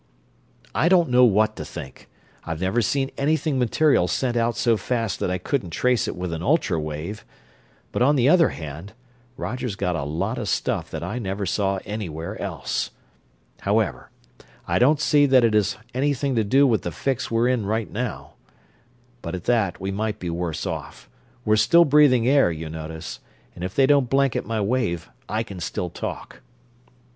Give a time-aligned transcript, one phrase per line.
[0.73, 2.09] "I don't know what to think.
[2.43, 6.33] I've never seen anything material sent out so fast that I couldn't trace it with
[6.33, 7.23] an ultra wave
[7.91, 8.93] but on the other hand,
[9.37, 12.89] Roger's got a lot of stuff that I never saw anywhere else.
[13.59, 14.09] However,
[14.67, 17.91] I don't see that it has anything to do with the fix we're in right
[17.91, 18.33] now
[19.21, 21.07] but at that, we might be worse off.
[21.45, 23.19] We're still breathing air, you notice,
[23.53, 26.41] and if they don't blanket my wave I can still talk."